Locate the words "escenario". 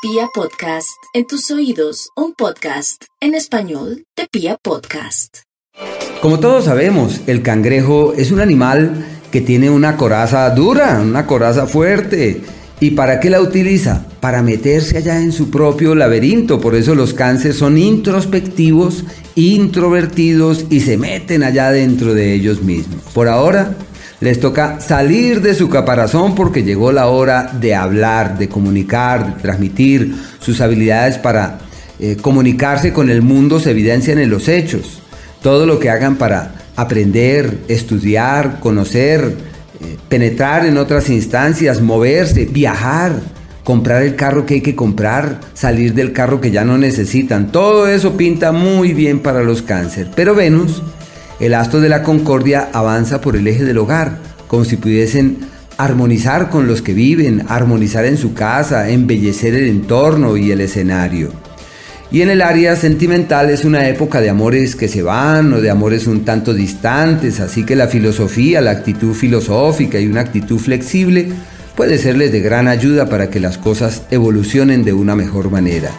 60.60-61.32